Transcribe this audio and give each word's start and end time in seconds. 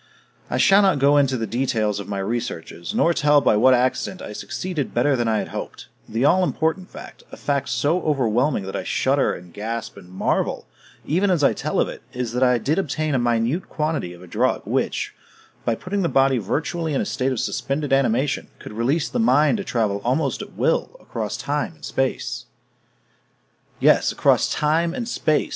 I 0.49 0.57
shall 0.57 0.81
not 0.81 0.97
go 0.97 1.15
into 1.17 1.37
the 1.37 1.45
details 1.45 1.99
of 1.99 2.07
my 2.09 2.17
researches, 2.17 2.95
nor 2.95 3.13
tell 3.13 3.39
by 3.39 3.55
what 3.55 3.75
accident 3.75 4.19
I 4.19 4.33
succeeded 4.33 4.95
better 4.95 5.15
than 5.15 5.27
I 5.27 5.37
had 5.37 5.49
hoped; 5.49 5.89
the 6.09 6.25
all 6.25 6.43
important 6.43 6.89
fact 6.89 7.21
a 7.31 7.37
fact 7.37 7.69
so 7.69 8.01
overwhelming 8.01 8.63
that 8.63 8.75
I 8.75 8.83
shudder 8.83 9.35
and 9.35 9.53
gasp 9.53 9.97
and 9.97 10.09
marvel 10.09 10.65
even 11.05 11.29
as 11.29 11.43
I 11.43 11.53
tell 11.53 11.79
of 11.79 11.87
it 11.87 12.01
is 12.13 12.31
that 12.33 12.41
I 12.41 12.57
did 12.57 12.79
obtain 12.79 13.13
a 13.13 13.19
minute 13.19 13.69
quantity 13.69 14.11
of 14.13 14.23
a 14.23 14.25
drug 14.27 14.63
which, 14.65 15.13
by 15.65 15.75
putting 15.75 16.01
the 16.01 16.09
body 16.09 16.39
virtually 16.39 16.95
in 16.95 17.01
a 17.01 17.05
state 17.05 17.31
of 17.31 17.39
suspended 17.39 17.93
animation, 17.93 18.47
could 18.57 18.73
release 18.73 19.07
the 19.07 19.19
mind 19.19 19.57
to 19.59 19.63
travel 19.63 20.01
almost 20.03 20.41
at 20.41 20.53
will 20.53 20.97
across 20.99 21.37
time 21.37 21.73
and 21.75 21.85
space. 21.85 22.45
Yes, 23.79 24.11
across 24.11 24.51
time 24.51 24.95
and 24.95 25.07
space! 25.07 25.49